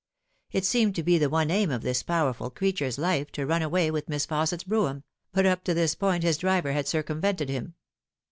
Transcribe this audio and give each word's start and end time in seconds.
It 0.51 0.65
seemed 0.65 0.95
to 0.95 1.03
be 1.03 1.19
the 1.19 1.29
one 1.29 1.51
aim 1.51 1.69
of 1.69 1.83
this 1.83 2.01
powerful 2.01 2.49
creature's 2.49 2.97
lif 2.97 3.27
e 3.27 3.31
to 3.33 3.45
run 3.45 3.61
away 3.61 3.91
with 3.91 4.09
Miss 4.09 4.25
Fausset's 4.25 4.63
brougham, 4.63 5.03
but 5.31 5.45
up 5.45 5.63
to 5.65 5.75
this 5.75 5.93
point 5.93 6.23
his 6.23 6.37
driver 6.39 6.71
had 6.71 6.87
circumvented 6.87 7.49
him. 7.49 7.75